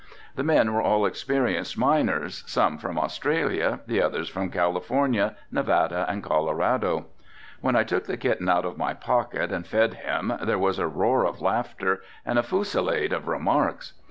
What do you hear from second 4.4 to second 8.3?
California, Nevada and Colorado. When I took the